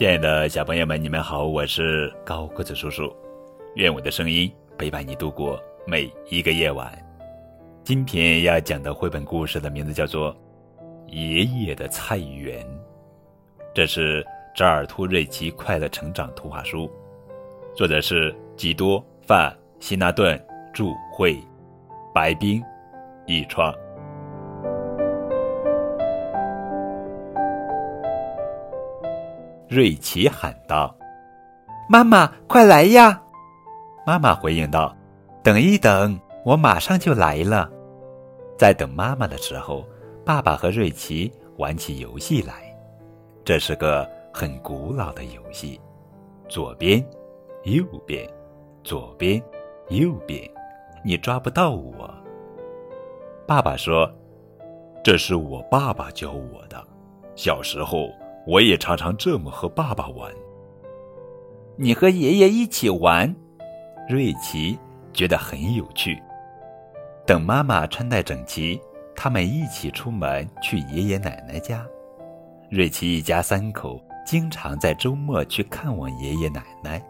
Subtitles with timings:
[0.00, 3.14] 亲爱的小朋友们，你们好，我是高个子叔叔。
[3.74, 6.90] 愿我的声音陪伴你度过每一个夜晚。
[7.84, 10.34] 今天要讲的绘本故事的名字叫做
[11.08, 12.64] 《爷爷的菜园》，
[13.74, 14.26] 这是
[14.56, 16.90] 扎尔图瑞奇快乐成长图画书，
[17.74, 19.54] 作者是基多·范·
[19.86, 20.42] 希纳顿，
[20.72, 21.36] 著，绘，
[22.14, 22.62] 白冰，
[23.26, 23.70] 译创。
[29.70, 30.92] 瑞奇喊道
[31.88, 33.22] ：“妈妈，快来呀！”
[34.04, 34.92] 妈妈回应道
[35.44, 37.70] ：“等一等，我马上就来了。”
[38.58, 39.86] 在等妈妈的时候，
[40.26, 42.76] 爸爸和瑞奇玩起游戏来。
[43.44, 45.80] 这是个很古老的游戏：
[46.48, 46.98] 左边，
[47.62, 48.28] 右边，
[48.82, 49.40] 左边，
[49.90, 50.50] 右边，
[51.04, 52.12] 你抓不到我。
[53.46, 54.12] 爸爸说
[55.04, 56.84] ：“这是我爸爸教我的，
[57.36, 58.10] 小时候。”
[58.46, 60.32] 我也常常这么和爸爸玩。
[61.76, 63.34] 你和爷爷一起玩，
[64.08, 64.78] 瑞奇
[65.12, 66.20] 觉得很有趣。
[67.26, 68.80] 等妈妈穿戴整齐，
[69.14, 71.86] 他们一起出门去爷爷奶奶家。
[72.70, 77.02] 瑞奇一家三口经常在周末去看望爷爷奶奶。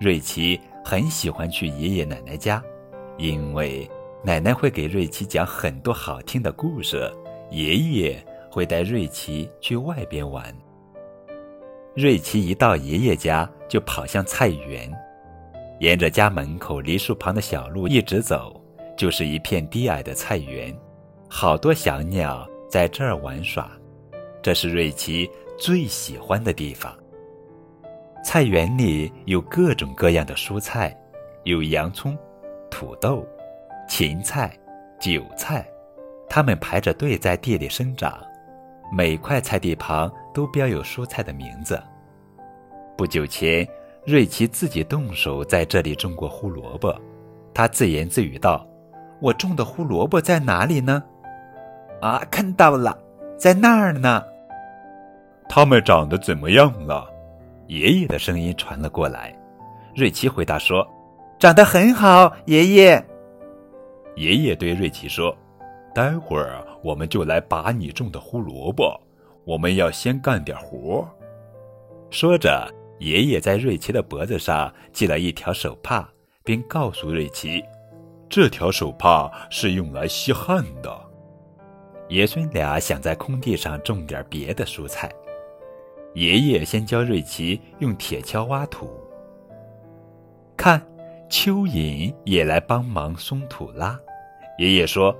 [0.00, 2.62] 瑞奇很喜欢去爷爷奶奶家，
[3.16, 3.88] 因为
[4.22, 7.10] 奶奶会给瑞奇讲很多好听的故事，
[7.50, 8.26] 爷爷。
[8.54, 10.44] 会带瑞奇去外边玩。
[11.92, 14.88] 瑞奇一到爷爷家，就跑向菜园，
[15.80, 18.64] 沿着家门口梨树旁的小路一直走，
[18.96, 20.72] 就是一片低矮的菜园，
[21.28, 23.68] 好多小鸟在这儿玩耍，
[24.40, 26.96] 这是瑞奇最喜欢的地方。
[28.24, 30.96] 菜园里有各种各样的蔬菜，
[31.42, 32.16] 有洋葱、
[32.70, 33.26] 土豆、
[33.88, 34.56] 芹菜、
[35.00, 35.68] 韭菜，
[36.28, 38.24] 它们排着队在地里生长。
[38.96, 41.82] 每块菜地旁都标有蔬菜的名字。
[42.96, 43.66] 不久前，
[44.06, 46.96] 瑞奇自己动手在这里种过胡萝卜。
[47.52, 48.64] 他自言自语道
[49.20, 51.02] ：“我种的胡萝卜在哪里呢？
[52.00, 52.96] 啊，看到了，
[53.36, 54.22] 在那儿呢。
[55.48, 57.10] 它们长得怎么样了？”
[57.66, 59.36] 爷爷的声音传了过来。
[59.96, 60.86] 瑞奇回答说
[61.40, 63.04] ：“长得很好，爷爷。”
[64.14, 65.36] 爷爷对瑞奇说。
[65.94, 69.00] 待会儿我们就来拔你种的胡萝卜，
[69.44, 71.08] 我们要先干点活。
[72.10, 72.68] 说着，
[72.98, 76.08] 爷爷在瑞奇的脖子上系了一条手帕，
[76.42, 77.62] 并告诉瑞奇，
[78.28, 81.00] 这条手帕是用来吸汗的。
[82.08, 85.08] 爷孙俩想在空地上种点别的蔬菜。
[86.14, 88.90] 爷爷先教瑞奇用铁锹挖土。
[90.56, 90.84] 看，
[91.30, 93.96] 蚯蚓也来帮忙松土啦。
[94.58, 95.16] 爷爷说。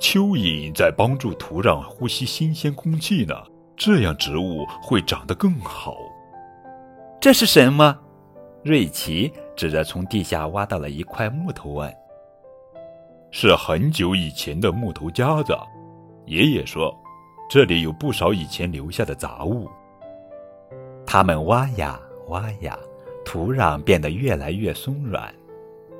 [0.00, 3.34] 蚯蚓在帮助土壤呼吸新鲜空气呢，
[3.76, 5.96] 这样植物会长得更好。
[7.20, 7.98] 这是什么？
[8.62, 11.94] 瑞奇指着从地下挖到了一块木头问。
[13.30, 15.56] 是很久以前的木头夹子，
[16.26, 16.94] 爷爷说，
[17.48, 19.68] 这里有不少以前留下的杂物。
[21.06, 22.78] 他们挖呀挖呀，
[23.24, 25.34] 土壤变得越来越松软。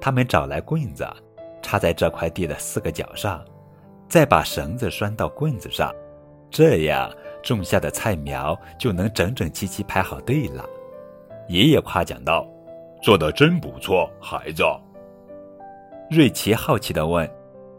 [0.00, 1.06] 他们找来棍子，
[1.62, 3.44] 插在这块地的四个角上。
[4.14, 5.92] 再把绳子拴到棍子上，
[6.48, 7.10] 这样
[7.42, 10.64] 种下的菜苗就能整整齐齐排好队了。
[11.48, 12.46] 爷爷夸奖道
[13.02, 14.62] ：“做的真不错，孩子。”
[16.08, 17.28] 瑞奇好奇地问：“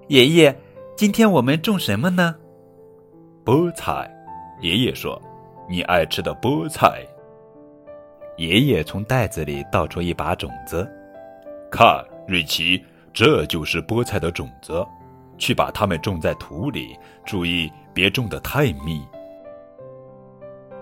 [0.10, 0.54] 爷爷，
[0.98, 2.36] 今天我们种什么呢
[3.46, 4.14] ？”“菠菜。”
[4.60, 5.18] 爷爷说
[5.72, 7.02] ，“你爱吃的菠菜。”
[8.36, 10.86] 爷爷从袋子里倒出一把种子，
[11.72, 14.86] 看，瑞奇，这就是菠菜的种子。
[15.38, 19.06] 去把它们种在土里，注意别种得太密。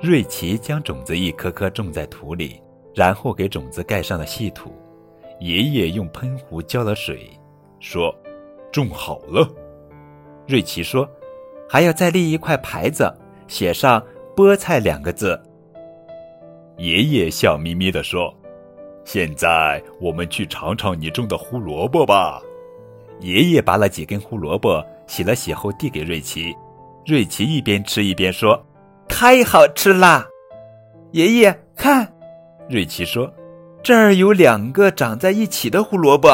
[0.02, 2.62] 瑞奇将种子一颗颗种在土里，
[2.94, 4.74] 然后给种子盖上了细土。
[5.40, 7.30] 爷爷用喷壶浇了水，
[7.80, 8.14] 说
[8.72, 9.48] ：“种好了。”
[10.48, 11.10] 瑞奇说
[11.68, 13.12] ：“还要再立一块牌子，
[13.48, 14.02] 写上
[14.36, 15.42] ‘菠菜’两个字。”
[16.78, 18.34] 爷爷笑眯眯地说
[19.06, 22.42] ：“现在我们去尝尝你种的胡萝卜吧。”
[23.20, 26.56] 爷爷拔了几根胡萝卜，洗了洗后递给瑞奇。
[27.06, 28.62] 瑞奇一边吃一边说
[29.08, 30.26] ：“太好吃啦！”
[31.12, 32.12] 爷爷看，
[32.70, 33.32] 瑞奇说
[33.84, 36.30] ：“这儿有两个长在一起的胡萝卜。”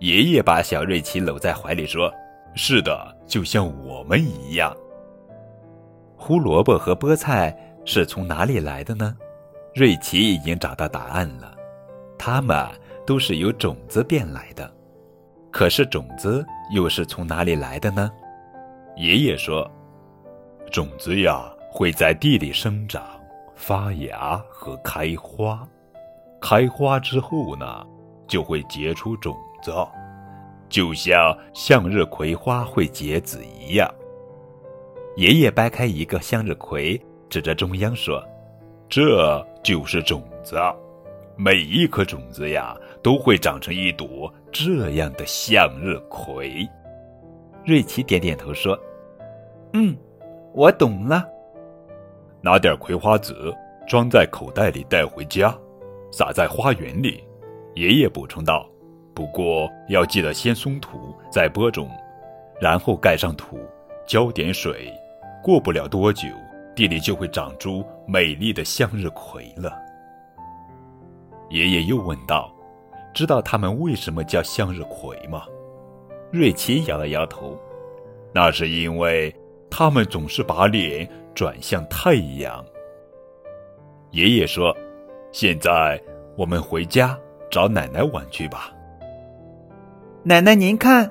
[0.00, 2.12] 爷爷把小瑞奇搂在怀里说
[2.54, 4.74] ：“是的，就像我们一样。”
[6.16, 7.54] 胡萝卜和菠菜
[7.84, 9.16] 是从哪里来的呢？
[9.74, 11.54] 瑞奇已经找到答案了，
[12.18, 12.66] 它们
[13.06, 14.70] 都是由种子变来的。
[15.50, 18.10] 可是种子又是从哪里来的呢？
[18.96, 19.68] 爷爷说
[20.70, 23.02] ：“种子呀，会在地里生长，
[23.54, 25.66] 发芽和开花。
[26.40, 27.86] 开花之后呢，
[28.26, 29.72] 就会结出种子，
[30.68, 33.92] 就像向日葵花会结籽一样。
[35.16, 38.24] 爷爷掰开一个向日葵，指着中央说
[38.88, 40.56] ：“这就是种子，
[41.42, 46.68] 每一颗种子呀，都会长成一朵这样的向日葵。”
[47.64, 48.78] 瑞奇点点头说
[49.72, 49.96] ：“嗯，
[50.52, 51.26] 我懂了。”
[52.44, 53.54] 拿点葵花籽
[53.88, 55.56] 装在口袋里带回家，
[56.12, 57.24] 撒在花园里。
[57.74, 58.68] 爷爷补充道
[59.14, 61.88] ：“不过要记得先松土，再播种，
[62.60, 63.58] 然后盖上土，
[64.06, 64.92] 浇点水。
[65.42, 66.28] 过不了多久，
[66.76, 69.72] 地里就会长出美丽的向日葵了。”
[71.50, 72.50] 爷爷又问道
[73.12, 75.44] ：“知道他们为什么叫向日葵吗？”
[76.32, 77.58] 瑞奇摇了摇头
[78.32, 79.34] ：“那是因为
[79.68, 82.62] 他们总是把脸。”转向太阳。
[84.10, 84.76] 爷爷说
[85.32, 85.98] ：“现在
[86.36, 87.16] 我们回家
[87.48, 88.72] 找奶奶玩去吧。”
[90.24, 91.10] 奶奶，您看，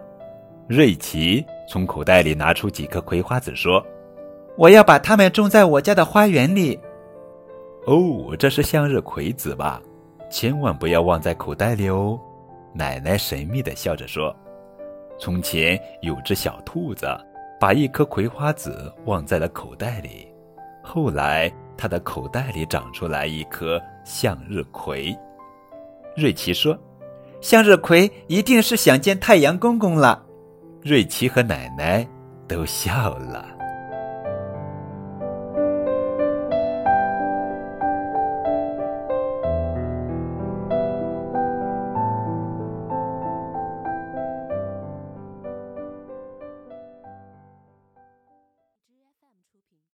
[0.68, 3.84] 瑞奇从口袋里拿出几颗葵花籽，说
[4.58, 6.78] ：“我要把它们种在我家的花园里。”
[7.88, 9.82] 哦，这是向日葵籽吧？
[10.30, 12.20] 千万不要忘在口袋里哦。
[12.74, 14.36] 奶奶神秘的笑着说
[15.20, 17.08] ：“从前有只小兔子。”
[17.60, 20.26] 把一颗葵花籽忘在了口袋里，
[20.82, 25.14] 后来他的口袋里长出来一颗向日葵。
[26.16, 26.80] 瑞奇说
[27.44, 30.24] ：“向日葵一定是想见太阳公公了。”
[30.82, 32.08] 瑞奇和奶奶
[32.48, 33.59] 都笑了。